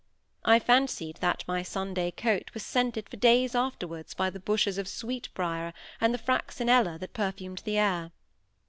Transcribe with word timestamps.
I 0.45 0.57
fancied 0.57 1.17
that 1.17 1.43
my 1.47 1.61
Sunday 1.61 2.09
coat 2.09 2.49
was 2.55 2.65
scented 2.65 3.07
for 3.07 3.17
days 3.17 3.53
afterwards 3.53 4.15
by 4.15 4.31
the 4.31 4.39
bushes 4.39 4.79
of 4.79 4.87
sweetbriar 4.87 5.73
and 6.01 6.11
the 6.11 6.17
fraxinella 6.17 6.97
that 6.97 7.13
perfumed 7.13 7.61
the 7.65 7.77
air. 7.77 8.11